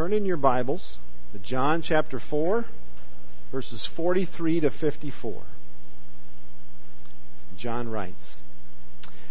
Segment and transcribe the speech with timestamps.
[0.00, 0.96] Turn in your Bibles
[1.34, 2.64] to John chapter 4,
[3.52, 5.42] verses 43 to 54.
[7.58, 8.40] John writes,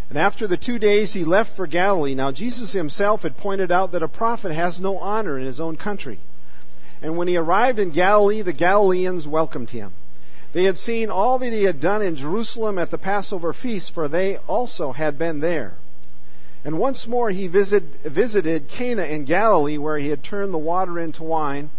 [0.09, 2.13] And after the two days he left for Galilee.
[2.13, 5.75] Now Jesus himself had pointed out that a prophet has no honor in his own
[5.75, 6.19] country.
[7.01, 9.91] And when he arrived in Galilee, the Galileans welcomed him.
[10.53, 14.07] They had seen all that he had done in Jerusalem at the Passover feast, for
[14.07, 15.73] they also had been there.
[16.63, 20.99] And once more he visit, visited Cana in Galilee, where he had turned the water
[20.99, 21.69] into wine.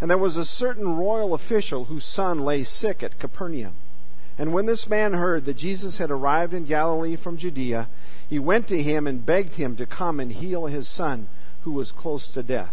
[0.00, 3.74] And there was a certain royal official whose son lay sick at Capernaum.
[4.38, 7.88] And when this man heard that Jesus had arrived in Galilee from Judea,
[8.28, 11.28] he went to him and begged him to come and heal his son,
[11.64, 12.72] who was close to death.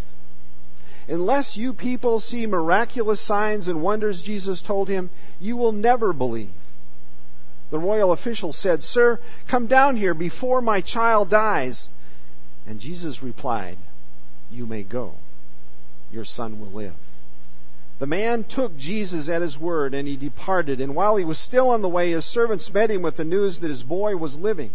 [1.09, 5.09] Unless you people see miraculous signs and wonders, Jesus told him,
[5.39, 6.49] you will never believe.
[7.69, 11.89] The royal official said, Sir, come down here before my child dies.
[12.65, 13.77] And Jesus replied,
[14.49, 15.13] You may go.
[16.11, 16.93] Your son will live.
[17.99, 20.79] The man took Jesus at his word and he departed.
[20.79, 23.59] And while he was still on the way, his servants met him with the news
[23.59, 24.71] that his boy was living.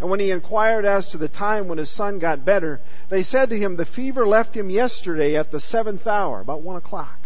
[0.00, 3.48] And when he inquired as to the time when his son got better, they said
[3.50, 7.18] to him, The fever left him yesterday at the seventh hour, about one o'clock.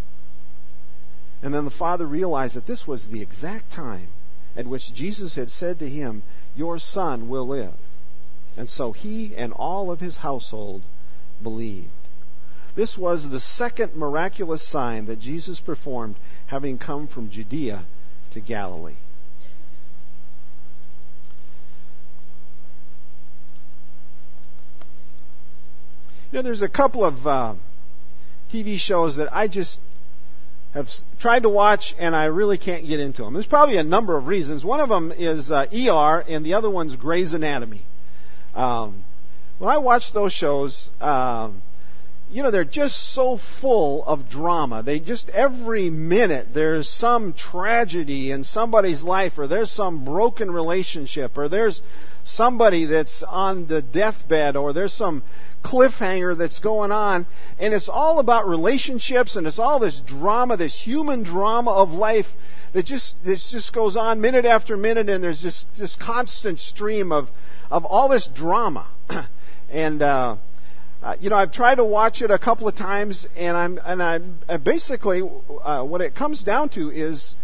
[1.42, 4.08] And then the father realized that this was the exact time
[4.56, 6.22] at which Jesus had said to him,
[6.56, 7.74] Your son will live.
[8.56, 10.82] And so he and all of his household
[11.42, 11.88] believed.
[12.74, 17.84] This was the second miraculous sign that Jesus performed, having come from Judea
[18.32, 18.94] to Galilee.
[26.30, 27.54] You know, there's a couple of uh,
[28.52, 29.80] TV shows that I just
[30.74, 33.34] have tried to watch and I really can't get into them.
[33.34, 34.64] There's probably a number of reasons.
[34.64, 37.82] One of them is uh, ER and the other one's Grey's Anatomy.
[38.54, 39.04] Um,
[39.58, 41.62] when I watch those shows, um,
[42.30, 44.82] you know, they're just so full of drama.
[44.84, 51.36] They just, every minute, there's some tragedy in somebody's life, or there's some broken relationship,
[51.36, 51.82] or there's
[52.24, 55.24] somebody that's on the deathbed, or there's some
[55.64, 57.26] cliffhanger that's going on.
[57.58, 62.28] And it's all about relationships and it's all this drama, this human drama of life
[62.72, 67.12] that just, that just goes on minute after minute and there's just this constant stream
[67.12, 67.28] of,
[67.70, 68.86] of all this drama.
[69.70, 70.36] and, uh,
[71.02, 74.02] uh, you know, I've tried to watch it a couple of times, and I'm and
[74.02, 77.34] I'm uh, basically uh, what it comes down to is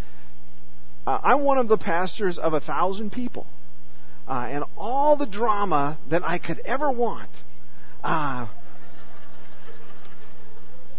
[1.07, 3.47] uh, I'm one of the pastors of a thousand people,
[4.29, 7.31] uh, and all the drama that I could ever want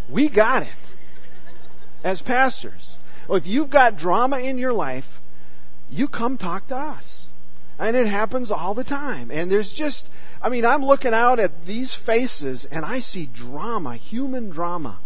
[0.09, 0.69] we got it
[2.03, 2.97] as pastors.
[3.28, 5.19] Well, if you've got drama in your life,
[5.90, 7.27] you come talk to us.
[7.80, 9.30] And it happens all the time.
[9.32, 10.08] And there's just,
[10.42, 15.00] I mean, I'm looking out at these faces and I see drama, human drama.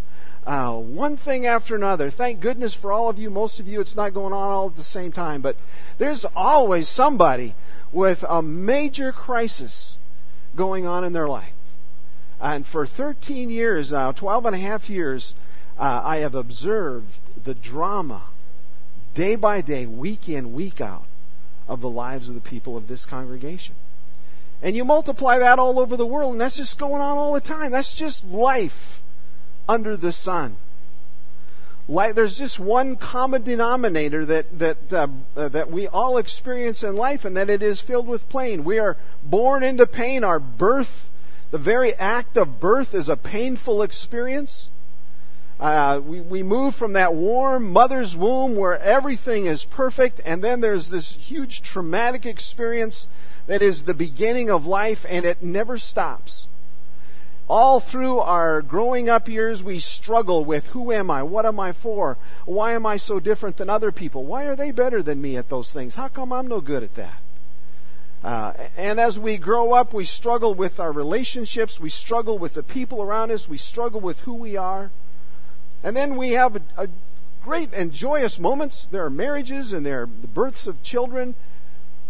[0.46, 2.10] Uh, one thing after another.
[2.10, 3.30] Thank goodness for all of you.
[3.30, 5.40] Most of you, it's not going on all at the same time.
[5.42, 5.56] But
[5.98, 7.54] there's always somebody
[7.92, 9.96] with a major crisis
[10.56, 11.52] going on in their life.
[12.40, 15.34] And for 13 years now, 12 and a half years,
[15.78, 17.06] uh, I have observed
[17.44, 18.24] the drama
[19.14, 21.04] day by day, week in, week out,
[21.68, 23.74] of the lives of the people of this congregation.
[24.62, 27.40] And you multiply that all over the world, and that's just going on all the
[27.40, 27.72] time.
[27.72, 29.00] That's just life
[29.68, 30.56] under the sun.
[31.88, 36.94] Life, there's just one common denominator that that uh, uh, that we all experience in
[36.94, 38.64] life, and that it is filled with pain.
[38.64, 40.22] We are born into pain.
[40.22, 41.10] Our birth
[41.52, 44.70] the very act of birth is a painful experience.
[45.62, 50.60] Uh, we, we move from that warm mother's womb where everything is perfect, and then
[50.60, 53.06] there's this huge traumatic experience
[53.46, 56.48] that is the beginning of life, and it never stops.
[57.48, 61.22] All through our growing up years, we struggle with who am I?
[61.22, 62.18] What am I for?
[62.44, 64.24] Why am I so different than other people?
[64.24, 65.94] Why are they better than me at those things?
[65.94, 67.20] How come I'm no good at that?
[68.24, 72.64] Uh, and as we grow up, we struggle with our relationships, we struggle with the
[72.64, 74.90] people around us, we struggle with who we are.
[75.82, 76.88] And then we have a, a
[77.44, 78.86] great and joyous moments.
[78.90, 81.34] There are marriages and there are the births of children.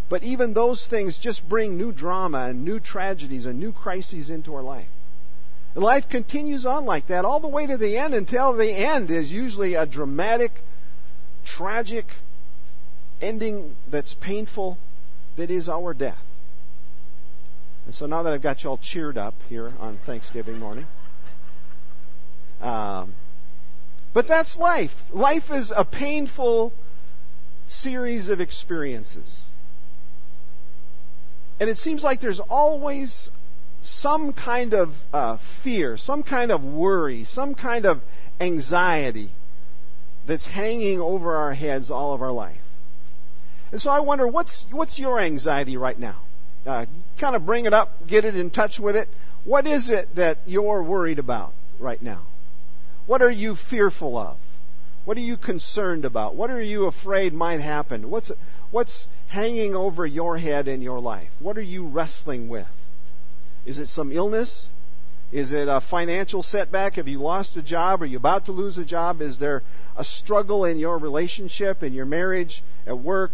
[0.09, 4.55] But even those things just bring new drama and new tragedies and new crises into
[4.55, 4.89] our life.
[5.75, 9.11] And life continues on like that all the way to the end until the end
[9.11, 10.53] is usually a dramatic,
[11.47, 12.05] tragic
[13.23, 14.77] ending that's painful
[15.37, 16.23] that is our death.
[17.87, 20.87] And so now that I've got you all cheered up here on Thanksgiving morning,
[22.61, 23.15] um,
[24.15, 24.95] but that's life.
[25.11, 26.73] Life is a painful
[27.69, 29.49] series of experiences.
[31.59, 33.31] And it seems like there's always
[33.83, 38.01] some kind of uh, fear, some kind of worry, some kind of
[38.41, 39.31] anxiety
[40.27, 42.61] that's hanging over our heads all of our life.
[43.71, 46.21] And so I wonder, what's, what's your anxiety right now?
[46.67, 46.87] Uh,
[47.19, 49.09] kind of bring it up, get it in touch with it.
[49.45, 52.27] What is it that you're worried about right now?
[53.07, 54.37] What are you fearful of?
[55.05, 56.37] What are you concerned about?
[56.37, 58.09] What are you afraid might happen?
[58.09, 58.31] What's,
[58.71, 61.31] what's hanging over your head in your life?
[61.41, 62.69] What are you wrestling with?
[63.67, 64.69] Is it some illness?
[65.33, 66.95] Is it a financial setback?
[66.95, 68.03] Have you lost a job?
[68.03, 69.21] Are you about to lose a job?
[69.21, 69.63] Is there
[69.97, 73.33] a struggle in your relationship, in your marriage, at work?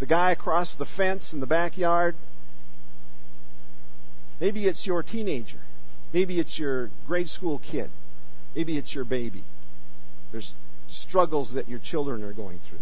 [0.00, 2.16] The guy across the fence in the backyard?
[4.40, 5.60] Maybe it's your teenager.
[6.12, 7.90] Maybe it's your grade school kid.
[8.56, 9.44] Maybe it's your baby.
[10.32, 10.54] There's
[10.88, 12.78] struggles that your children are going through.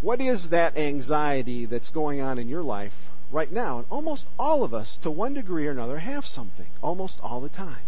[0.00, 2.92] What is that anxiety that's going on in your life
[3.32, 3.78] right now?
[3.78, 7.48] And almost all of us, to one degree or another, have something almost all the
[7.48, 7.82] time.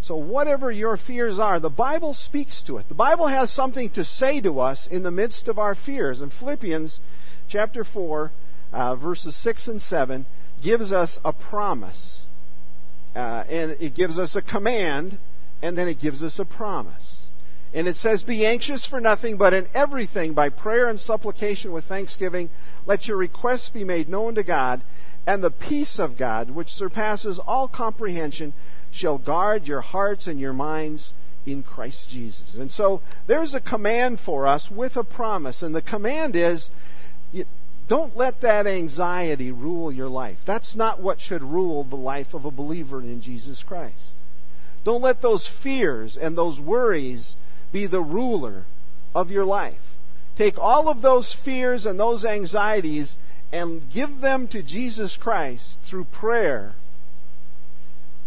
[0.00, 2.88] So, whatever your fears are, the Bible speaks to it.
[2.88, 6.22] The Bible has something to say to us in the midst of our fears.
[6.22, 6.98] In Philippians
[7.48, 8.32] chapter 4,
[8.72, 10.26] uh, verses 6 and 7,
[10.62, 12.26] gives us a promise.
[13.14, 15.18] Uh, and it gives us a command,
[15.60, 17.26] and then it gives us a promise.
[17.74, 21.84] And it says, Be anxious for nothing, but in everything, by prayer and supplication with
[21.84, 22.50] thanksgiving,
[22.86, 24.82] let your requests be made known to God,
[25.26, 28.52] and the peace of God, which surpasses all comprehension,
[28.90, 31.12] shall guard your hearts and your minds
[31.46, 32.54] in Christ Jesus.
[32.54, 36.70] And so there's a command for us with a promise, and the command is
[37.92, 40.38] don't let that anxiety rule your life.
[40.46, 44.14] That's not what should rule the life of a believer in Jesus Christ.
[44.82, 47.36] Don't let those fears and those worries
[47.70, 48.64] be the ruler
[49.14, 49.94] of your life.
[50.38, 53.14] Take all of those fears and those anxieties
[53.52, 56.72] and give them to Jesus Christ through prayer.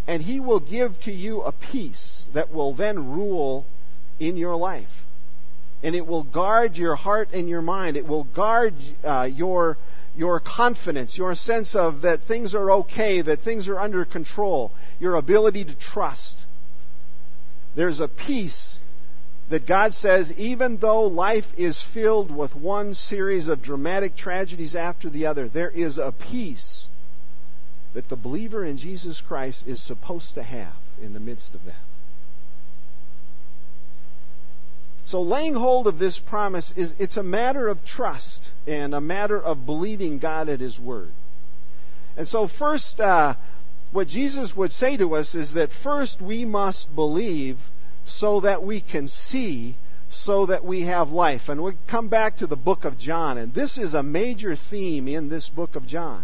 [0.06, 3.66] And He will give to you a peace that will then rule
[4.20, 5.05] in your life.
[5.86, 7.96] And it will guard your heart and your mind.
[7.96, 8.74] It will guard
[9.04, 9.78] uh, your,
[10.18, 15.14] your confidence, your sense of that things are okay, that things are under control, your
[15.14, 16.48] ability to trust.
[17.76, 18.80] There's a peace
[19.50, 25.08] that God says, even though life is filled with one series of dramatic tragedies after
[25.08, 26.90] the other, there is a peace
[27.94, 31.76] that the believer in Jesus Christ is supposed to have in the midst of that.
[35.06, 39.40] So laying hold of this promise is it's a matter of trust and a matter
[39.40, 41.12] of believing God at His word.
[42.18, 43.36] And so first, uh,
[43.92, 47.60] what Jesus would say to us is that first we must believe
[48.06, 49.76] so that we can see,
[50.10, 51.50] so that we have life.
[51.50, 55.08] And we come back to the book of John, and this is a major theme
[55.08, 56.24] in this book of John.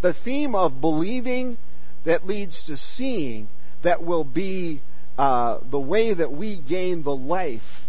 [0.00, 1.58] The theme of believing
[2.04, 3.48] that leads to seeing
[3.82, 4.80] that will be
[5.18, 7.85] uh, the way that we gain the life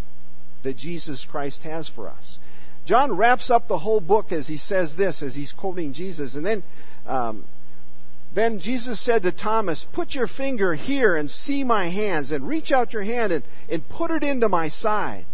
[0.67, 2.39] that Jesus Christ has for us.
[2.85, 6.35] John wraps up the whole book as he says this, as he's quoting Jesus.
[6.35, 6.61] And then
[7.05, 7.45] um,
[8.33, 12.73] then Jesus said to Thomas, Put your finger here and see my hands, and reach
[12.73, 15.25] out your hand and, and put it into my side.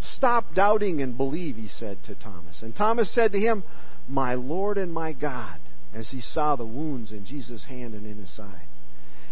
[0.00, 2.62] Stop doubting and believe, he said to Thomas.
[2.62, 3.64] And Thomas said to him,
[4.08, 5.60] My Lord and my God,
[5.92, 8.66] as he saw the wounds in Jesus' hand and in his side.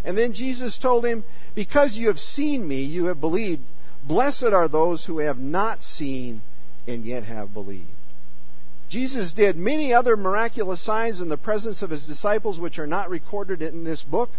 [0.04, 3.62] And then Jesus told him, Because you have seen me, you have believed.
[4.04, 6.42] Blessed are those who have not seen
[6.87, 7.87] and yet have believed.
[8.88, 13.09] Jesus did many other miraculous signs in the presence of his disciples, which are not
[13.09, 14.30] recorded in this book.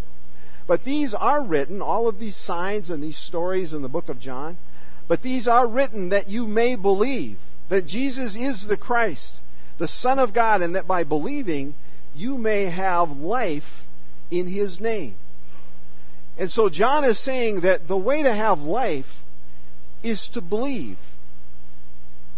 [0.68, 4.20] But these are written, all of these signs and these stories in the book of
[4.20, 4.58] John.
[5.08, 7.38] But these are written that you may believe
[7.70, 9.40] that Jesus is the Christ,
[9.78, 11.74] the Son of God, and that by believing
[12.14, 13.88] you may have life
[14.30, 15.16] in his name.
[16.38, 19.22] And so John is saying that the way to have life
[20.04, 20.98] is to believe.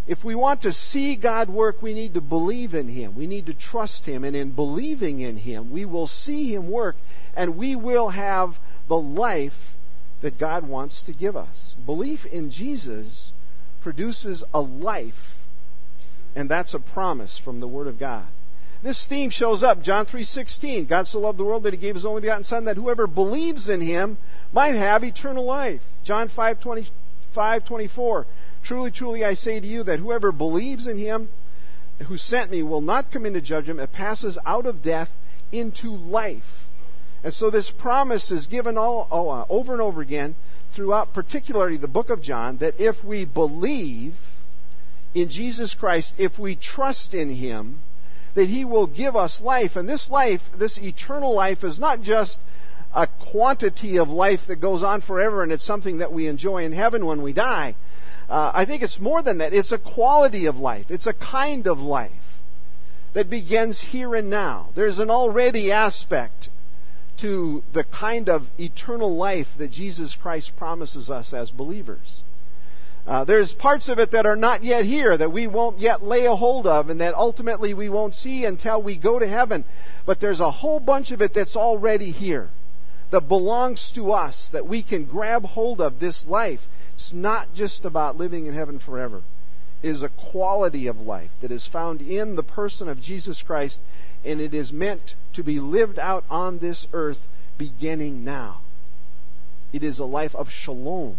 [0.05, 3.15] If we want to see God work, we need to believe in Him.
[3.15, 4.23] We need to trust Him.
[4.23, 6.95] And in believing in Him, we will see Him work
[7.35, 9.75] and we will have the life
[10.21, 11.75] that God wants to give us.
[11.85, 13.31] Belief in Jesus
[13.81, 15.35] produces a life,
[16.35, 18.25] and that's a promise from the Word of God.
[18.81, 20.85] This theme shows up, John 3:16.
[20.87, 23.69] God so loved the world that he gave his only begotten son that whoever believes
[23.69, 24.17] in him
[24.51, 25.81] might have eternal life.
[26.03, 26.29] John
[27.33, 28.25] 5:25-24.
[28.63, 31.29] Truly, truly, I say to you that whoever believes in him
[32.07, 35.09] who sent me will not come into judgment, it passes out of death
[35.51, 36.67] into life.
[37.23, 40.35] And so this promise is given all, oh, uh, over and over again
[40.73, 44.15] throughout, particularly the book of John, that if we believe
[45.13, 47.79] in Jesus Christ, if we trust in Him,
[48.33, 49.75] that He will give us life.
[49.75, 52.39] And this life, this eternal life, is not just
[52.93, 56.71] a quantity of life that goes on forever and it's something that we enjoy in
[56.71, 57.75] heaven when we die.
[58.29, 59.53] Uh, I think it's more than that.
[59.53, 60.89] It's a quality of life.
[60.89, 62.11] It's a kind of life
[63.13, 64.69] that begins here and now.
[64.75, 66.49] There's an already aspect
[67.17, 72.23] to the kind of eternal life that Jesus Christ promises us as believers.
[73.05, 76.25] Uh, there's parts of it that are not yet here, that we won't yet lay
[76.25, 79.65] a hold of, and that ultimately we won't see until we go to heaven.
[80.05, 82.49] But there's a whole bunch of it that's already here,
[83.13, 86.67] that belongs to us, that we can grab hold of this life.
[86.95, 89.21] It's not just about living in heaven forever.
[89.83, 93.79] It is a quality of life that is found in the person of Jesus Christ,
[94.25, 98.61] and it is meant to be lived out on this earth beginning now.
[99.71, 101.17] It is a life of shalom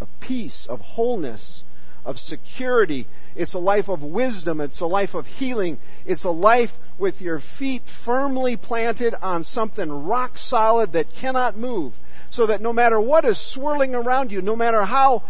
[0.00, 1.64] of peace, of wholeness,
[2.08, 3.06] of security.
[3.36, 4.60] It's a life of wisdom.
[4.60, 5.78] It's a life of healing.
[6.06, 11.92] It's a life with your feet firmly planted on something rock solid that cannot move.
[12.30, 15.22] So that no matter what is swirling around you, no matter how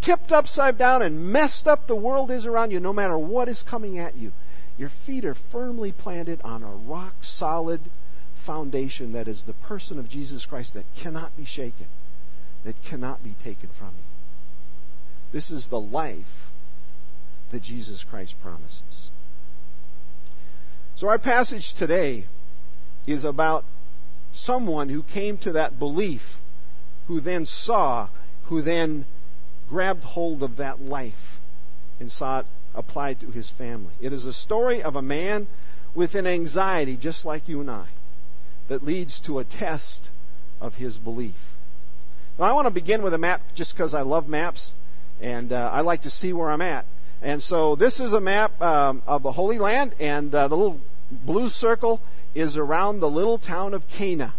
[0.00, 3.62] tipped upside down and messed up the world is around you, no matter what is
[3.62, 4.32] coming at you,
[4.76, 7.80] your feet are firmly planted on a rock solid
[8.44, 11.86] foundation that is the person of Jesus Christ that cannot be shaken
[12.66, 14.05] that cannot be taken from you.
[15.36, 16.48] This is the life
[17.50, 19.10] that Jesus Christ promises.
[20.94, 22.24] So, our passage today
[23.06, 23.62] is about
[24.32, 26.38] someone who came to that belief,
[27.06, 28.08] who then saw,
[28.46, 29.04] who then
[29.68, 31.38] grabbed hold of that life
[32.00, 33.92] and saw it applied to his family.
[34.00, 35.48] It is a story of a man
[35.94, 37.88] with an anxiety just like you and I
[38.68, 40.08] that leads to a test
[40.62, 41.52] of his belief.
[42.38, 44.72] Well, I want to begin with a map just because I love maps
[45.20, 46.84] and uh, I like to see where I'm at.
[47.22, 50.80] And so this is a map um, of the Holy Land, and uh, the little
[51.10, 52.00] blue circle
[52.34, 54.34] is around the little town of Cana.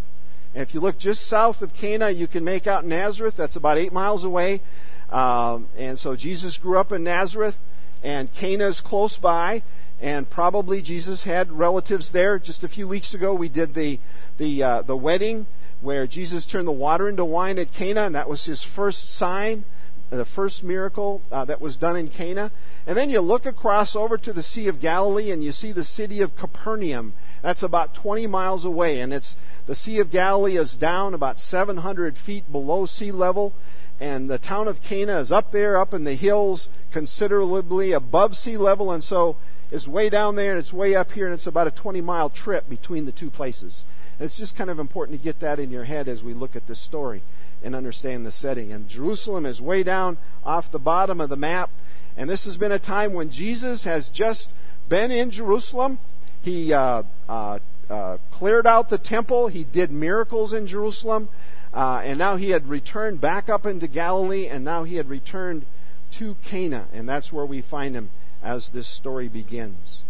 [0.54, 3.36] And if you look just south of Cana, you can make out Nazareth.
[3.36, 4.62] That's about eight miles away.
[5.10, 7.56] Um, and so Jesus grew up in Nazareth,
[8.04, 9.64] and Cana is close by.
[10.00, 12.38] And probably Jesus had relatives there.
[12.38, 14.00] Just a few weeks ago, we did the
[14.38, 15.48] the uh, the wedding
[15.82, 19.66] where Jesus turned the water into wine at Cana, and that was his first sign,
[20.10, 22.52] the first miracle uh, that was done in Cana.
[22.86, 25.84] And then you look across over to the Sea of Galilee, and you see the
[25.84, 27.14] city of Capernaum.
[27.44, 29.36] That's about 20 miles away, and it's
[29.66, 33.54] the Sea of Galilee is down about 700 feet below sea level,
[34.00, 38.58] and the town of Cana is up there, up in the hills, considerably above sea
[38.58, 39.36] level, and so
[39.72, 42.30] it's way down there, and it's way up here, and it's about a 20 mile
[42.30, 43.84] trip between the two places.
[44.18, 46.56] And it's just kind of important to get that in your head as we look
[46.56, 47.22] at this story
[47.64, 48.72] and understand the setting.
[48.72, 51.70] And Jerusalem is way down off the bottom of the map.
[52.16, 54.50] And this has been a time when Jesus has just
[54.90, 56.00] been in Jerusalem.
[56.42, 57.60] He uh, uh,
[57.90, 59.48] uh, cleared out the temple.
[59.48, 61.30] He did miracles in Jerusalem.
[61.74, 65.66] Uh, and now he had returned back up into Galilee, and now he had returned
[66.12, 68.10] to Cana, and that's where we find him
[68.42, 70.04] as this story begins.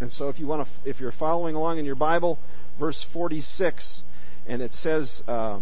[0.00, 2.38] And so, if you want to, if you're following along in your Bible,
[2.78, 4.02] verse 46,
[4.46, 5.60] and it says uh,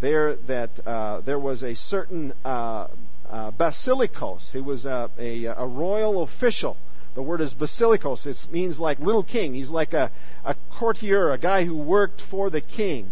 [0.00, 2.88] there that uh, there was a certain uh,
[3.28, 4.52] uh, basilikos.
[4.52, 6.76] He was a, a, a, royal official.
[7.14, 8.26] The word is basilikos.
[8.26, 9.54] It means like little king.
[9.54, 10.10] He's like a,
[10.44, 13.10] a courtier, a guy who worked for the king.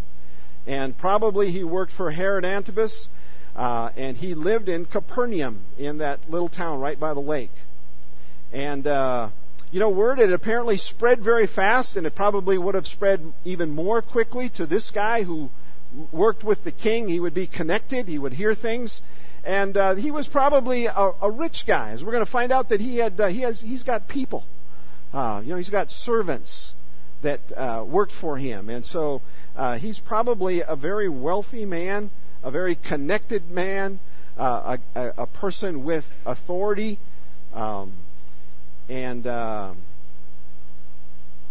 [0.66, 3.08] And probably he worked for Herod Antipas,
[3.56, 7.50] uh, and he lived in Capernaum, in that little town right by the lake.
[8.52, 9.30] And uh,
[9.70, 13.70] you know, word had apparently spread very fast, and it probably would have spread even
[13.70, 15.50] more quickly to this guy who
[16.12, 17.08] worked with the king.
[17.08, 19.00] He would be connected, he would hear things,
[19.44, 21.90] and uh, he was probably a, a, rich guy.
[21.90, 24.44] As we're going to find out that he had, uh, he has, he's got people.
[25.12, 26.74] Uh, you know, he's got servants
[27.22, 29.22] that uh, worked for him, and so
[29.56, 32.10] uh, he's probably a very wealthy man,
[32.42, 34.00] a very connected man,
[34.36, 36.98] uh, a, a, person with authority.
[37.52, 37.92] Um,
[38.88, 39.74] and uh,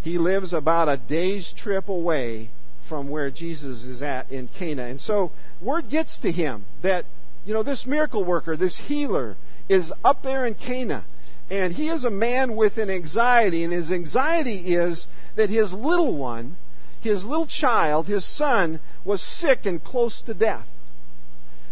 [0.04, 2.50] he lives about a day's trip away
[2.94, 4.84] from where Jesus is at in Cana.
[4.84, 7.06] And so word gets to him that,
[7.44, 9.36] you know, this miracle worker, this healer,
[9.68, 11.04] is up there in Cana.
[11.50, 16.16] And he is a man with an anxiety, and his anxiety is that his little
[16.16, 16.56] one,
[17.02, 20.68] his little child, his son, was sick and close to death.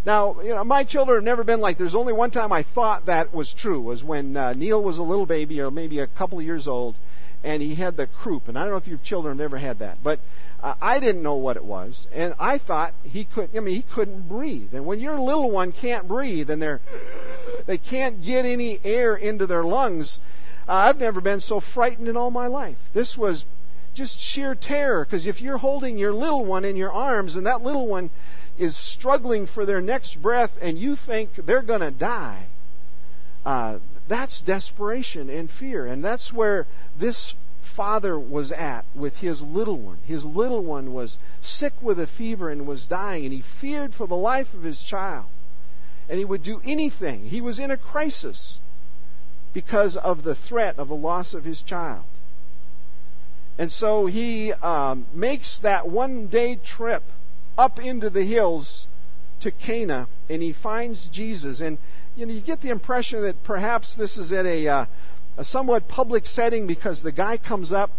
[0.03, 1.77] Now, you know, my children have never been like.
[1.77, 5.03] There's only one time I thought that was true was when uh, Neil was a
[5.03, 6.95] little baby, or maybe a couple of years old,
[7.43, 8.47] and he had the croup.
[8.47, 10.19] And I don't know if your children have ever had that, but
[10.61, 13.49] uh, I didn't know what it was, and I thought he could.
[13.55, 14.73] I mean, he couldn't breathe.
[14.73, 16.81] And when your little one can't breathe, and they're
[17.65, 20.19] they can't get any air into their lungs.
[20.67, 22.77] Uh, I've never been so frightened in all my life.
[22.93, 23.45] This was
[23.93, 27.61] just sheer terror because if you're holding your little one in your arms and that
[27.61, 28.09] little one
[28.57, 32.45] is struggling for their next breath and you think they're going to die,
[33.45, 33.79] uh,
[34.11, 35.85] that's desperation and fear.
[35.85, 36.67] And that's where
[36.99, 39.99] this father was at with his little one.
[40.05, 44.07] His little one was sick with a fever and was dying, and he feared for
[44.07, 45.25] the life of his child.
[46.09, 47.21] And he would do anything.
[47.21, 48.59] He was in a crisis
[49.53, 52.03] because of the threat of the loss of his child.
[53.57, 57.03] And so he um, makes that one day trip
[57.57, 58.87] up into the hills
[59.41, 61.61] to Cana, and he finds Jesus.
[61.61, 61.77] And
[62.15, 64.85] you know, you get the impression that perhaps this is at a, uh,
[65.37, 67.89] a somewhat public setting because the guy comes up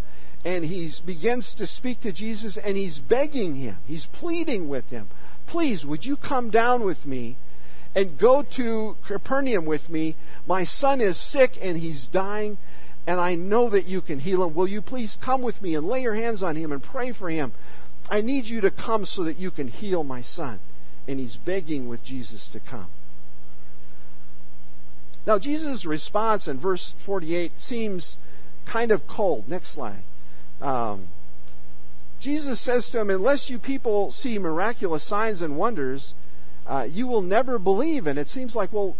[0.44, 5.08] and he begins to speak to Jesus and he's begging him, he's pleading with him,
[5.46, 7.36] please, would you come down with me
[7.94, 10.16] and go to Capernaum with me?
[10.46, 12.58] My son is sick and he's dying,
[13.06, 14.54] and I know that you can heal him.
[14.54, 17.30] Will you please come with me and lay your hands on him and pray for
[17.30, 17.52] him?
[18.10, 20.58] I need you to come so that you can heal my son.
[21.08, 22.88] And he's begging with Jesus to come.
[25.26, 28.16] Now, Jesus' response in verse 48 seems
[28.66, 29.48] kind of cold.
[29.48, 30.02] Next slide.
[30.60, 31.08] Um,
[32.20, 36.14] Jesus says to him, Unless you people see miraculous signs and wonders,
[36.66, 38.06] uh, you will never believe.
[38.06, 38.96] And it seems like, well,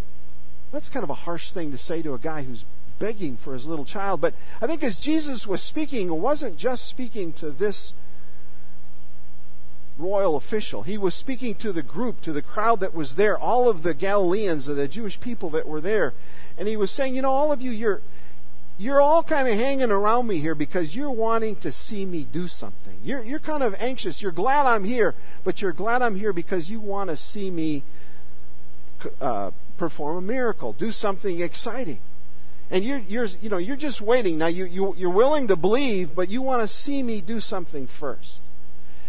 [0.73, 2.64] that's kind of a harsh thing to say to a guy who's
[2.99, 4.21] begging for his little child.
[4.21, 7.93] But I think as Jesus was speaking, he wasn't just speaking to this
[9.99, 10.82] royal official.
[10.82, 13.94] He was speaking to the group, to the crowd that was there, all of the
[13.94, 16.12] Galileans and the Jewish people that were there.
[16.58, 18.00] And he was saying, you know, all of you, you're,
[18.78, 22.49] you're all kind of hanging around me here because you're wanting to see me do
[22.49, 22.96] something.
[23.04, 24.20] You're, you're kind of anxious.
[24.20, 27.84] You're glad I'm here, but you're glad I'm here because you want to see me
[29.20, 31.99] uh, perform a miracle, do something exciting.
[32.70, 34.38] And you're, you're, you know, you're just waiting.
[34.38, 37.87] Now, you, you, you're willing to believe, but you want to see me do something
[37.87, 38.40] first.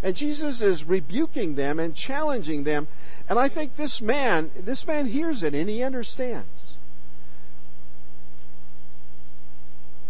[0.04, 2.90] And Jesus is rebuking them and challenging them.
[3.30, 6.78] And I think this man, this man hears it and he understands.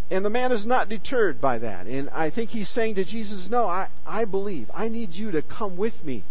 [0.10, 1.86] And the man is not deterred by that.
[1.86, 4.70] And I think he's saying to Jesus, No, I, I believe.
[4.74, 6.24] I need you to come with me.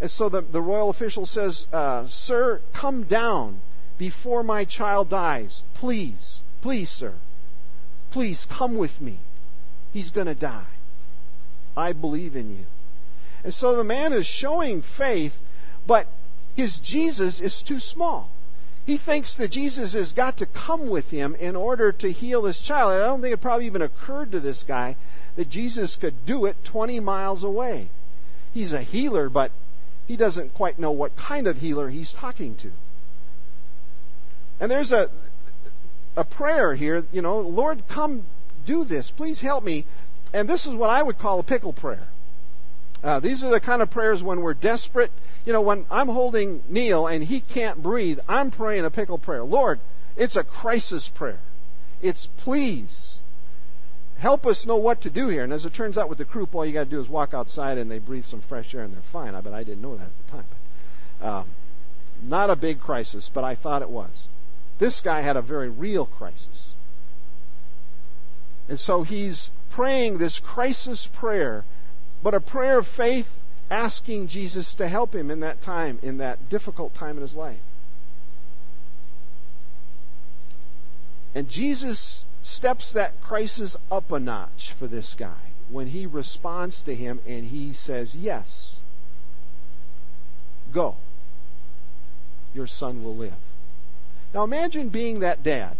[0.00, 3.60] And so the, the royal official says, uh, Sir, come down
[3.98, 5.62] before my child dies.
[5.74, 7.14] Please, please, sir.
[8.10, 9.18] Please come with me.
[9.92, 10.73] He's going to die.
[11.76, 12.64] I believe in you.
[13.42, 15.34] And so the man is showing faith,
[15.86, 16.06] but
[16.56, 18.30] his Jesus is too small.
[18.86, 22.60] He thinks that Jesus has got to come with him in order to heal this
[22.60, 22.92] child.
[22.92, 24.96] And I don't think it probably even occurred to this guy
[25.36, 27.88] that Jesus could do it 20 miles away.
[28.52, 29.50] He's a healer, but
[30.06, 32.70] he doesn't quite know what kind of healer he's talking to.
[34.60, 35.10] And there's a
[36.16, 38.24] a prayer here, you know, Lord, come
[38.66, 39.10] do this.
[39.10, 39.84] Please help me.
[40.34, 42.08] And this is what I would call a pickle prayer.
[43.04, 45.12] Uh, these are the kind of prayers when we're desperate.
[45.46, 49.44] You know, when I'm holding Neil and he can't breathe, I'm praying a pickle prayer.
[49.44, 49.78] Lord,
[50.16, 51.38] it's a crisis prayer.
[52.02, 53.20] It's please
[54.18, 55.44] help us know what to do here.
[55.44, 57.32] And as it turns out with the croup, all you got to do is walk
[57.32, 59.36] outside and they breathe some fresh air and they're fine.
[59.36, 60.44] I bet I didn't know that at the time.
[61.20, 61.46] But, um,
[62.22, 64.26] not a big crisis, but I thought it was.
[64.78, 66.74] This guy had a very real crisis.
[68.68, 71.64] And so he's praying this crisis prayer,
[72.22, 73.26] but a prayer of faith
[73.70, 77.58] asking Jesus to help him in that time, in that difficult time in his life.
[81.34, 86.94] And Jesus steps that crisis up a notch for this guy when he responds to
[86.94, 88.78] him and he says, Yes,
[90.72, 90.94] go.
[92.54, 93.34] Your son will live.
[94.32, 95.76] Now imagine being that dad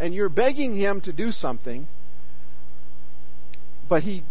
[0.00, 1.86] and you're begging him to do something
[3.90, 4.22] but he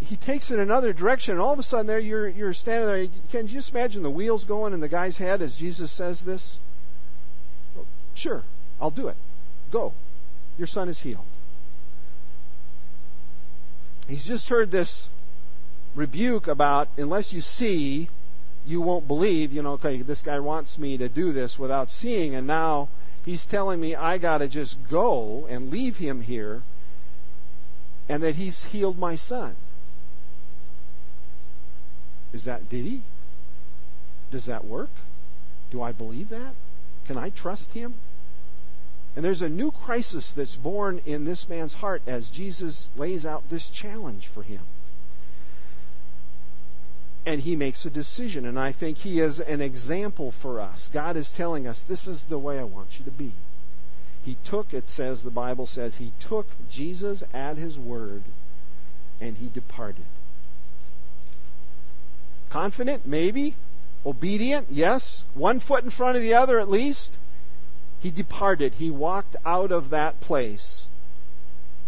[0.00, 3.06] he takes it another direction, and all of a sudden, there you're you're standing there.
[3.30, 6.60] Can you just imagine the wheels going in the guy's head as Jesus says this?
[8.14, 8.44] Sure,
[8.80, 9.16] I'll do it.
[9.70, 9.92] Go,
[10.56, 11.24] your son is healed.
[14.06, 15.10] He's just heard this
[15.94, 18.08] rebuke about unless you see,
[18.64, 19.52] you won't believe.
[19.52, 22.88] You know, okay, this guy wants me to do this without seeing, and now
[23.24, 26.62] he's telling me I got to just go and leave him here
[28.08, 29.54] and that he's healed my son.
[32.32, 33.02] Is that, did he?
[34.30, 34.90] Does that work?
[35.70, 36.54] Do I believe that?
[37.06, 37.94] Can I trust him?
[39.16, 43.48] And there's a new crisis that's born in this man's heart as Jesus lays out
[43.50, 44.60] this challenge for him.
[47.28, 48.46] and he makes a decision.
[48.46, 50.88] And I think he is an example for us.
[50.92, 53.32] God is telling us, this is the way I want you to be.
[54.28, 58.24] He took, it says, the Bible says, he took Jesus at his word
[59.22, 60.04] and he departed.
[62.50, 63.06] Confident?
[63.06, 63.56] Maybe.
[64.04, 64.66] Obedient?
[64.68, 65.24] Yes.
[65.32, 67.16] One foot in front of the other at least.
[68.00, 68.74] He departed.
[68.74, 70.88] He walked out of that place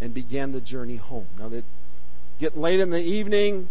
[0.00, 1.26] and began the journey home.
[1.38, 1.64] Now that
[2.40, 3.68] getting late in the evening,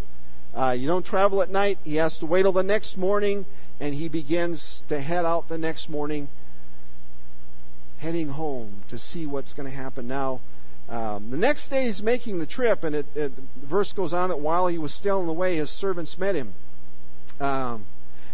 [0.54, 1.78] uh, you don't travel at night.
[1.82, 3.46] He has to wait till the next morning,
[3.80, 6.28] and he begins to head out the next morning,
[8.00, 10.08] heading home to see what's going to happen.
[10.08, 10.40] Now,
[10.88, 14.30] um, the next day he's making the trip, and it, it, the verse goes on
[14.30, 16.52] that while he was still on the way, his servants met him.
[17.38, 17.86] Um,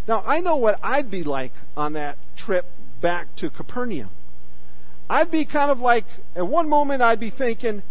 [0.09, 2.65] now, I know what I'd be like on that trip
[3.03, 4.09] back to Capernaum.
[5.11, 7.83] I'd be kind of like, at one moment, I'd be thinking,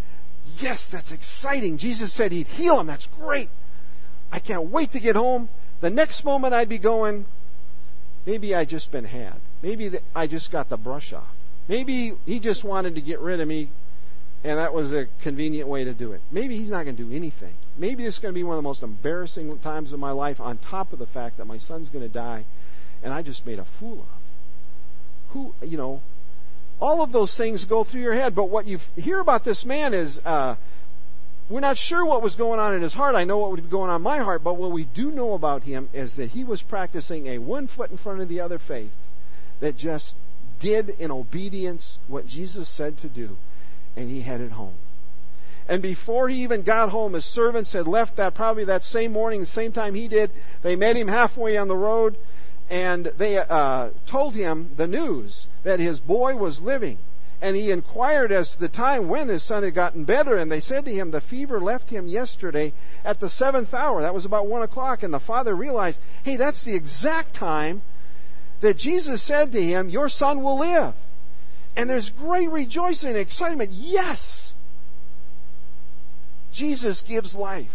[0.59, 1.77] yes, that's exciting.
[1.77, 2.87] Jesus said he'd heal him.
[2.87, 3.49] That's great.
[4.31, 5.49] I can't wait to get home.
[5.81, 7.25] The next moment, I'd be going,
[8.25, 9.35] maybe I just been had.
[9.61, 11.34] Maybe I just got the brush off.
[11.67, 13.69] Maybe he just wanted to get rid of me,
[14.43, 16.21] and that was a convenient way to do it.
[16.31, 17.53] Maybe he's not going to do anything.
[17.77, 20.39] Maybe this is going to be one of the most embarrassing times of my life,
[20.39, 22.45] on top of the fact that my son's going to die,
[23.03, 25.33] and I just made a fool of.
[25.33, 26.01] Who, you know,
[26.79, 28.35] all of those things go through your head.
[28.35, 30.55] But what you hear about this man is uh,
[31.49, 33.15] we're not sure what was going on in his heart.
[33.15, 35.33] I know what would be going on in my heart, but what we do know
[35.33, 38.59] about him is that he was practicing a one foot in front of the other
[38.59, 38.91] faith
[39.59, 40.15] that just
[40.65, 43.37] did in obedience what Jesus said to do,
[43.95, 44.73] and he headed home.
[45.69, 49.41] And before he even got home, his servants had left that probably that same morning,
[49.41, 50.31] the same time he did.
[50.63, 52.15] They met him halfway on the road
[52.67, 56.97] and they uh, told him the news that his boy was living.
[57.41, 60.61] And he inquired as to the time when his son had gotten better, and they
[60.61, 62.73] said to him, The fever left him yesterday
[63.03, 64.01] at the seventh hour.
[64.01, 65.03] That was about one o'clock.
[65.03, 67.83] And the father realized, hey, that's the exact time
[68.65, 70.95] that Jesus said to him, Your son will live.
[71.75, 73.69] And there's great rejoicing and excitement.
[73.71, 74.53] Yes!
[76.51, 77.67] Jesus gives life.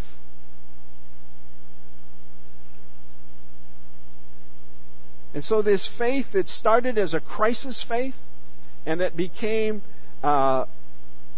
[5.32, 8.16] And so this faith that started as a crisis faith
[8.84, 9.82] and that became
[10.24, 10.64] uh,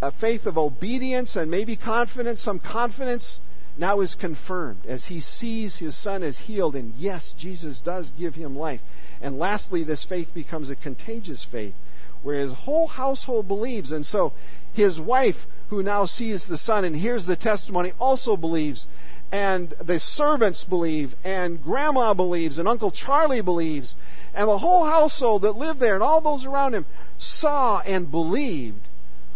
[0.00, 3.38] a faith of obedience and maybe confidence, some confidence,
[3.82, 6.76] now is confirmed as he sees his son is healed.
[6.76, 8.80] And yes, Jesus does give him life.
[9.20, 11.74] And lastly, this faith becomes a contagious faith
[12.22, 13.90] where his whole household believes.
[13.90, 14.32] And so
[14.72, 18.86] his wife, who now sees the son and hears the testimony, also believes
[19.32, 23.96] and the servants believe, and grandma believes, and Uncle Charlie believes,
[24.34, 26.84] and the whole household that lived there and all those around him
[27.16, 28.86] saw and believed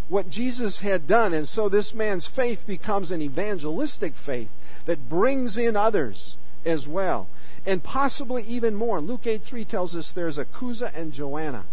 [0.08, 1.34] what Jesus had done.
[1.34, 4.50] And so this man's faith becomes an evangelistic faith
[4.86, 7.28] that brings in others as well.
[7.64, 9.00] And possibly even more.
[9.00, 11.64] Luke 8 3 tells us there's a Chuza and Joanna,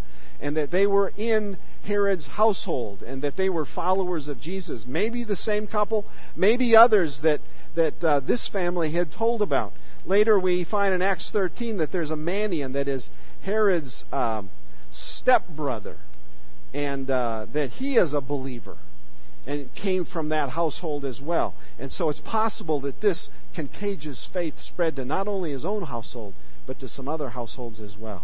[0.42, 4.88] and that they were in Herod's household, and that they were followers of Jesus.
[4.88, 7.42] Maybe the same couple, maybe others that
[7.76, 9.74] that uh, this family had told about.
[10.06, 13.10] Later, we find in Acts 13 that there's a Manaen that is
[13.44, 14.50] Herod's um,
[14.92, 15.96] stepbrother,
[16.74, 18.78] and uh, that he is a believer
[19.46, 21.54] and came from that household as well.
[21.78, 26.34] And so it's possible that this contagious faith spread to not only his own household,
[26.66, 28.24] but to some other households as well.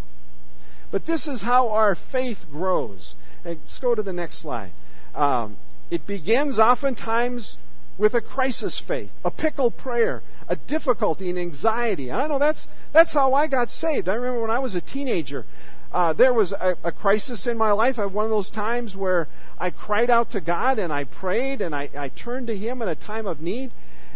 [0.91, 3.15] But this is how our faith grows.
[3.45, 4.71] Let's go to the next slide.
[5.13, 5.57] Um,
[5.91, 7.57] it begins oftentimes
[7.97, 12.11] with a crisis faith, a pickle prayer, a difficulty and anxiety.
[12.11, 14.07] I know that's that's how I got saved.
[14.07, 15.45] I remember when I was a teenager,
[15.91, 17.97] uh, there was a, a, crisis in my life.
[17.97, 21.73] I one of those times where I cried out to God and I prayed and
[21.73, 23.71] I, I turned to Him in a time of need,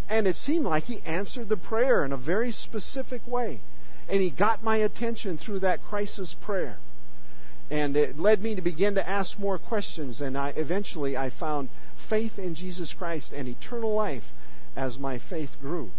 [0.08, 3.60] and it seemed like He answered the prayer in a very specific way,
[4.08, 6.78] and He got my attention through that crisis prayer.
[7.72, 11.70] And it led me to begin to ask more questions, and I eventually I found
[12.08, 14.26] faith in Jesus Christ and eternal life
[14.76, 15.90] as my faith grew.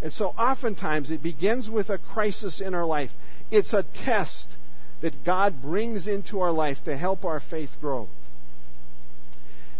[0.00, 3.10] And so oftentimes it begins with a crisis in our life.
[3.50, 4.56] It's a test
[5.00, 8.08] that God brings into our life to help our faith grow.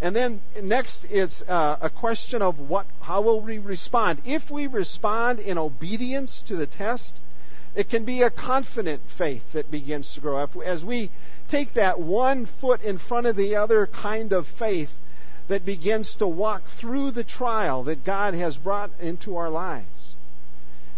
[0.00, 4.20] And then next, it's uh, a question of what, how will we respond?
[4.26, 7.18] If we respond in obedience to the test,
[7.74, 10.42] it can be a confident faith that begins to grow.
[10.42, 11.11] If, as we
[11.50, 14.90] take that one foot in front of the other kind of faith,
[15.48, 19.87] that begins to walk through the trial that God has brought into our lives.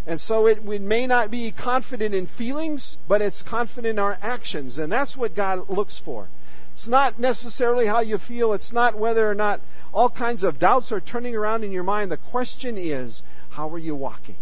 [0.09, 4.17] And so it, we may not be confident in feelings, but it's confident in our
[4.23, 4.79] actions.
[4.79, 6.29] And that's what God looks for.
[6.73, 8.55] It's not necessarily how you feel.
[8.55, 9.61] It's not whether or not
[9.93, 12.11] all kinds of doubts are turning around in your mind.
[12.11, 14.37] The question is, how are you walking?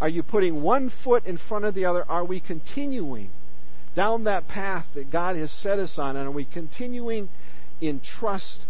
[0.00, 2.04] Are you putting one foot in front of the other?
[2.08, 3.30] Are we continuing
[3.96, 6.14] down that path that God has set us on?
[6.14, 7.28] And are we continuing
[7.80, 8.60] in trust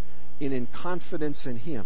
[0.41, 1.85] and in confidence in Him?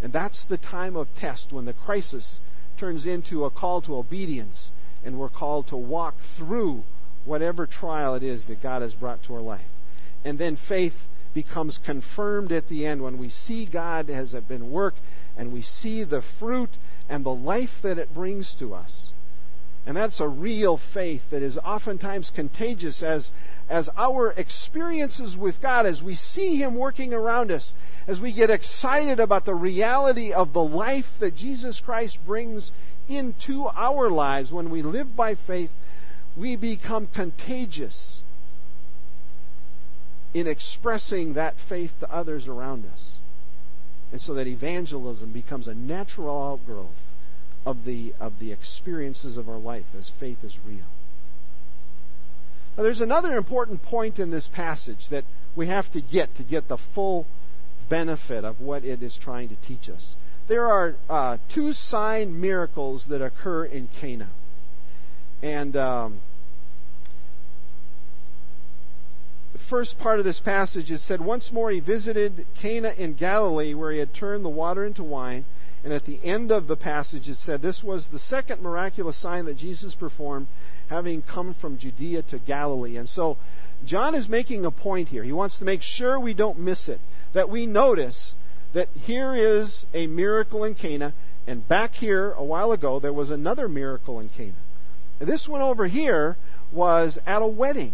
[0.00, 2.38] And that's the time of test when the crisis
[2.82, 4.72] turns into a call to obedience
[5.04, 6.82] and we're called to walk through
[7.24, 9.68] whatever trial it is that God has brought to our life.
[10.24, 10.96] And then faith
[11.32, 14.94] becomes confirmed at the end when we see God has been work
[15.36, 16.70] and we see the fruit
[17.08, 19.12] and the life that it brings to us.
[19.84, 23.32] And that's a real faith that is oftentimes contagious as,
[23.68, 27.74] as our experiences with God, as we see Him working around us,
[28.06, 32.70] as we get excited about the reality of the life that Jesus Christ brings
[33.08, 35.70] into our lives when we live by faith,
[36.36, 38.22] we become contagious
[40.32, 43.16] in expressing that faith to others around us.
[44.12, 47.11] And so that evangelism becomes a natural outgrowth
[47.64, 50.84] of the, of the experiences of our life as faith is real.
[52.76, 56.68] Now, there's another important point in this passage that we have to get to get
[56.68, 57.26] the full
[57.88, 60.16] benefit of what it is trying to teach us.
[60.48, 64.28] There are uh, two sign miracles that occur in Cana.
[65.42, 66.20] And um,
[69.52, 73.74] the first part of this passage is said, Once more he visited Cana in Galilee,
[73.74, 75.44] where he had turned the water into wine.
[75.84, 79.46] And at the end of the passage, it said, This was the second miraculous sign
[79.46, 80.46] that Jesus performed,
[80.88, 82.96] having come from Judea to Galilee.
[82.96, 83.36] And so,
[83.84, 85.24] John is making a point here.
[85.24, 87.00] He wants to make sure we don't miss it,
[87.32, 88.34] that we notice
[88.74, 91.12] that here is a miracle in Cana,
[91.46, 94.54] and back here, a while ago, there was another miracle in Cana.
[95.20, 96.36] And this one over here
[96.72, 97.92] was at a wedding.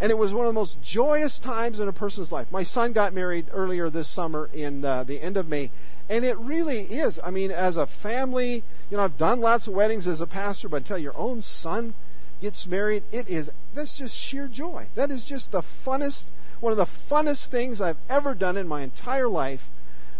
[0.00, 2.48] And it was one of the most joyous times in a person's life.
[2.50, 5.70] My son got married earlier this summer in uh, the end of May,
[6.08, 7.18] and it really is.
[7.22, 10.68] I mean, as a family, you know, I've done lots of weddings as a pastor,
[10.68, 11.94] but until your own son
[12.40, 14.86] gets married, it is that's just sheer joy.
[14.94, 16.26] That is just the funnest,
[16.60, 19.62] one of the funnest things I've ever done in my entire life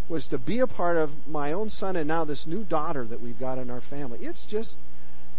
[0.08, 3.20] was to be a part of my own son and now this new daughter that
[3.20, 4.18] we've got in our family.
[4.20, 4.78] It's just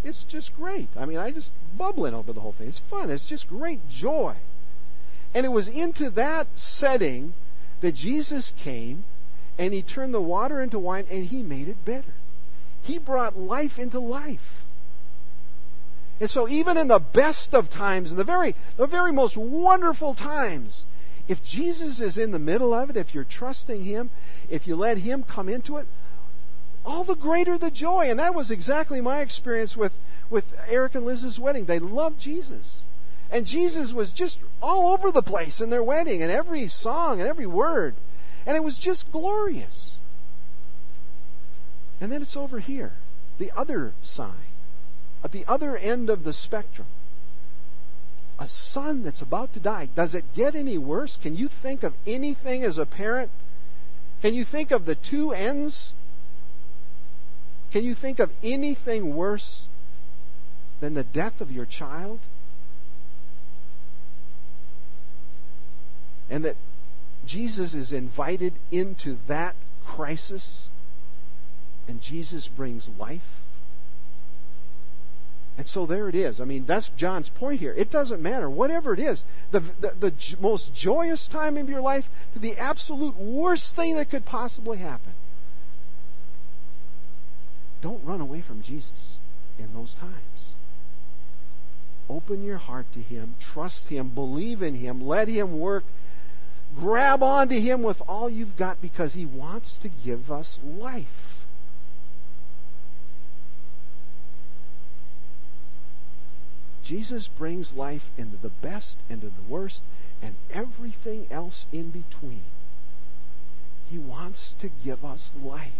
[0.03, 0.89] it's just great.
[0.95, 2.67] I mean, I just bubbling over the whole thing.
[2.67, 3.09] It's fun.
[3.09, 4.35] It's just great joy.
[5.33, 7.33] And it was into that setting
[7.81, 9.03] that Jesus came
[9.57, 12.13] and he turned the water into wine and he made it better.
[12.83, 14.63] He brought life into life.
[16.19, 20.13] And so even in the best of times, in the very the very most wonderful
[20.13, 20.85] times,
[21.27, 24.11] if Jesus is in the middle of it, if you're trusting him,
[24.49, 25.87] if you let him come into it,
[26.85, 28.09] all the greater the joy.
[28.09, 29.93] And that was exactly my experience with,
[30.29, 31.65] with Eric and Liz's wedding.
[31.65, 32.83] They loved Jesus.
[33.31, 37.27] And Jesus was just all over the place in their wedding and every song and
[37.27, 37.95] every word.
[38.45, 39.93] And it was just glorious.
[41.99, 42.93] And then it's over here,
[43.39, 44.33] the other sign,
[45.23, 46.87] at the other end of the spectrum.
[48.37, 49.87] A son that's about to die.
[49.95, 51.17] Does it get any worse?
[51.17, 53.31] Can you think of anything as a parent?
[54.21, 55.93] Can you think of the two ends?
[57.71, 59.67] Can you think of anything worse
[60.81, 62.19] than the death of your child?
[66.29, 66.55] And that
[67.25, 70.69] Jesus is invited into that crisis,
[71.87, 73.21] and Jesus brings life.
[75.57, 76.41] And so there it is.
[76.41, 77.73] I mean, that's John's point here.
[77.73, 78.49] It doesn't matter.
[78.49, 83.15] Whatever it is, the, the, the most joyous time of your life to the absolute
[83.15, 85.13] worst thing that could possibly happen.
[87.81, 89.17] Don't run away from Jesus
[89.57, 90.53] in those times.
[92.09, 95.83] Open your heart to Him, trust Him, believe in Him, let Him work
[96.79, 101.45] Grab onto Him with all you've got because He wants to give us life.
[106.83, 109.83] Jesus brings life into the best, into the worst,
[110.21, 112.43] and everything else in between.
[113.89, 115.71] He wants to give us life.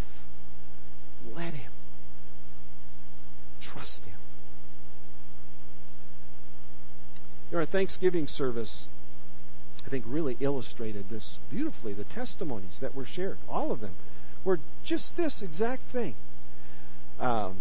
[1.34, 1.72] Let Him.
[3.60, 4.16] Trust Him.
[7.52, 8.88] In our Thanksgiving service,
[9.86, 11.92] I think, really illustrated this beautifully.
[11.92, 13.94] The testimonies that were shared, all of them,
[14.44, 16.14] were just this exact thing.
[17.20, 17.58] Um,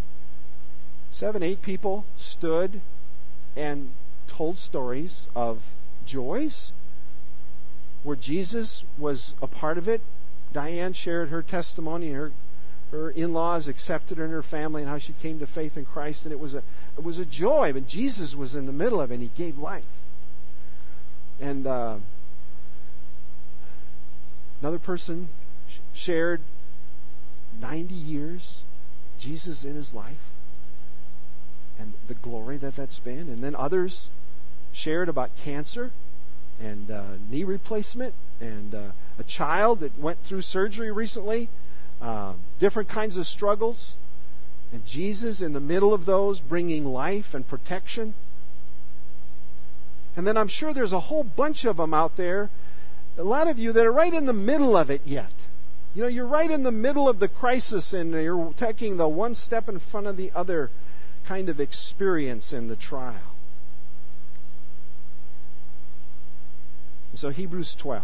[1.11, 2.81] seven, eight people stood
[3.55, 3.91] and
[4.27, 5.61] told stories of
[6.05, 6.71] joys
[8.03, 10.01] where Jesus was a part of it.
[10.51, 12.31] Diane shared her testimony, her
[12.91, 16.23] her in-laws accepted her in her family, and how she came to faith in Christ,
[16.23, 16.63] and it was a
[16.97, 17.71] it was a joy.
[17.73, 19.83] But Jesus was in the middle of it, and He gave life.
[21.39, 21.97] And uh,
[24.65, 25.29] Another person
[25.93, 26.41] shared
[27.61, 28.63] 90 years,
[29.19, 30.31] Jesus in his life.
[31.77, 33.29] and the glory that that's been.
[33.29, 34.09] And then others
[34.73, 35.91] shared about cancer
[36.59, 41.47] and uh, knee replacement and uh, a child that went through surgery recently,
[42.01, 43.95] uh, different kinds of struggles.
[44.73, 48.15] And Jesus in the middle of those bringing life and protection.
[50.15, 52.49] And then I'm sure there's a whole bunch of them out there,
[53.17, 55.31] a lot of you that are right in the middle of it yet.
[55.93, 59.35] You know, you're right in the middle of the crisis and you're taking the one
[59.35, 60.69] step in front of the other
[61.25, 63.31] kind of experience in the trial.
[67.15, 68.03] so Hebrews 12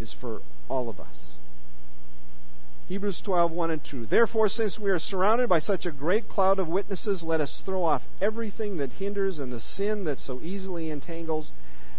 [0.00, 1.36] is for all of us.
[2.88, 4.06] Hebrews 12, 1 and 2.
[4.06, 7.84] Therefore, since we are surrounded by such a great cloud of witnesses, let us throw
[7.84, 11.52] off everything that hinders and the sin that so easily entangles,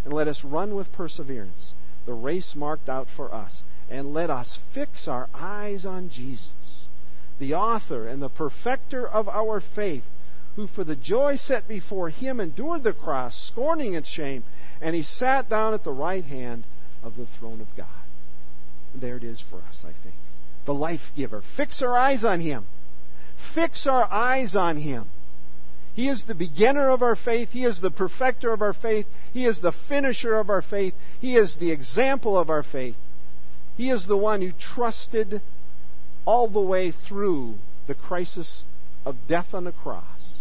[0.04, 1.72] and let us run with perseverance
[2.06, 3.62] the race marked out for us.
[3.90, 6.84] And let us fix our eyes on Jesus,
[7.38, 10.04] the author and the perfecter of our faith,
[10.56, 14.44] who for the joy set before him endured the cross, scorning its shame,
[14.80, 16.64] and he sat down at the right hand
[17.02, 17.86] of the throne of God.
[18.92, 20.14] And there it is for us, I think.
[20.64, 21.42] The life giver.
[21.56, 22.66] Fix our eyes on him.
[23.54, 25.06] Fix our eyes on him.
[25.94, 27.50] He is the beginner of our faith.
[27.50, 29.06] He is the perfecter of our faith.
[29.32, 30.94] He is the finisher of our faith.
[31.20, 32.96] He is the example of our faith.
[33.76, 35.42] He is the one who trusted
[36.24, 38.64] all the way through the crisis
[39.04, 40.40] of death on the cross.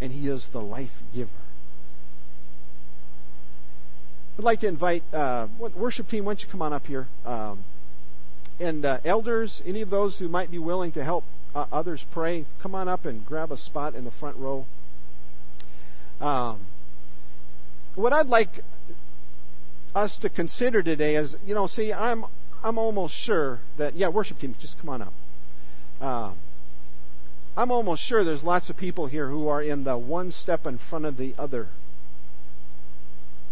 [0.00, 1.30] And He is the life giver.
[4.38, 6.24] I'd like to invite uh, worship team.
[6.24, 7.08] Why don't you come on up here?
[7.26, 7.64] Um,
[8.60, 11.24] and uh, elders, any of those who might be willing to help
[11.58, 14.64] uh, others pray, come on up and grab a spot in the front row.
[16.20, 16.60] Um,
[17.96, 18.60] what I'd like
[19.94, 22.24] us to consider today is, you know, see, I'm
[22.62, 25.12] I'm almost sure that yeah, worship team, just come on up.
[26.00, 26.32] Uh,
[27.56, 30.78] I'm almost sure there's lots of people here who are in the one step in
[30.78, 31.68] front of the other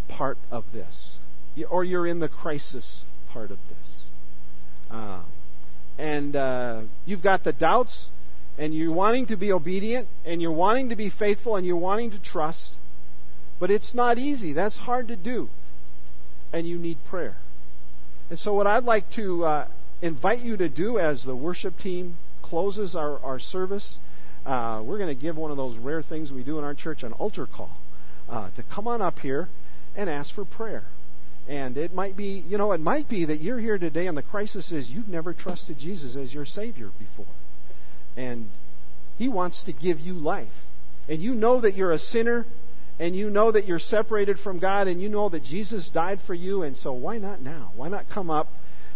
[0.06, 1.18] part of this,
[1.68, 4.10] or you're in the crisis part of this.
[4.92, 5.22] Uh,
[5.98, 8.10] and uh, you've got the doubts,
[8.58, 12.10] and you're wanting to be obedient, and you're wanting to be faithful, and you're wanting
[12.10, 12.76] to trust,
[13.58, 14.52] but it's not easy.
[14.52, 15.48] That's hard to do,
[16.52, 17.36] and you need prayer.
[18.28, 19.68] And so, what I'd like to uh,
[20.02, 23.98] invite you to do as the worship team closes our, our service,
[24.44, 27.02] uh, we're going to give one of those rare things we do in our church,
[27.02, 27.70] an altar call,
[28.28, 29.48] uh, to come on up here
[29.96, 30.84] and ask for prayer.
[31.48, 34.22] And it might be, you know, it might be that you're here today and the
[34.22, 37.32] crisis is you've never trusted Jesus as your Savior before.
[38.16, 38.50] And
[39.16, 40.48] He wants to give you life.
[41.08, 42.46] And you know that you're a sinner
[42.98, 46.34] and you know that you're separated from God and you know that Jesus died for
[46.34, 46.64] you.
[46.64, 47.70] And so why not now?
[47.76, 48.48] Why not come up,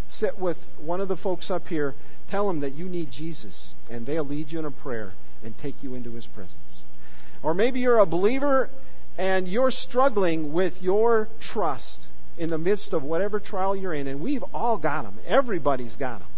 [0.08, 1.94] sit with one of the folks up here,
[2.30, 5.12] tell them that you need Jesus and they'll lead you in a prayer
[5.44, 6.82] and take you into His presence.
[7.44, 8.70] Or maybe you're a believer
[9.16, 12.06] and you're struggling with your trust
[12.38, 15.18] in the midst of whatever trial you're in, and we've all got them.
[15.26, 16.28] Everybody's got them.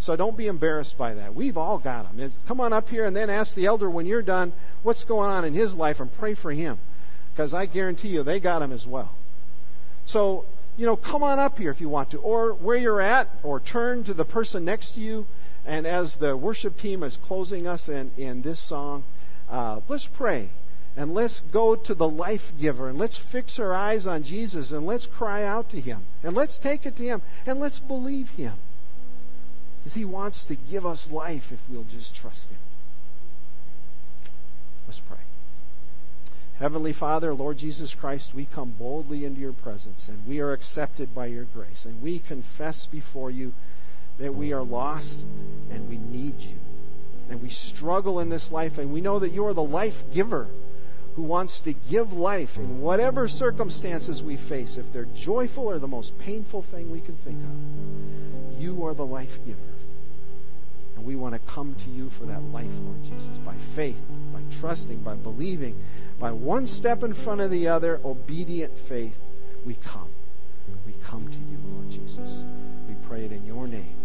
[0.00, 1.34] So don't be embarrassed by that.
[1.34, 2.20] We've all got them.
[2.20, 5.28] It's, come on up here and then ask the elder when you're done what's going
[5.28, 6.78] on in his life and pray for him.
[7.32, 9.12] Because I guarantee you they got them as well.
[10.06, 10.46] So,
[10.78, 12.18] you know, come on up here if you want to.
[12.18, 15.26] Or where you're at, or turn to the person next to you.
[15.66, 19.04] And as the worship team is closing us in, in this song,
[19.50, 20.48] uh, let's pray
[21.00, 24.84] and let's go to the life giver and let's fix our eyes on Jesus and
[24.84, 28.52] let's cry out to him and let's take it to him and let's believe him.
[29.78, 32.58] Because he wants to give us life if we'll just trust him.
[34.86, 35.16] Let's pray.
[36.58, 41.14] Heavenly Father, Lord Jesus Christ, we come boldly into your presence and we are accepted
[41.14, 43.54] by your grace and we confess before you
[44.18, 45.24] that we are lost
[45.70, 46.58] and we need you.
[47.30, 50.46] And we struggle in this life and we know that you are the life giver
[51.16, 55.88] who wants to give life in whatever circumstances we face, if they're joyful or the
[55.88, 58.60] most painful thing we can think of.
[58.60, 59.58] You are the life giver.
[60.96, 63.96] And we want to come to you for that life, Lord Jesus, by faith,
[64.32, 65.74] by trusting, by believing,
[66.18, 69.16] by one step in front of the other, obedient faith,
[69.66, 70.10] we come.
[70.86, 72.44] We come to you, Lord Jesus.
[72.88, 73.99] We pray it in your name.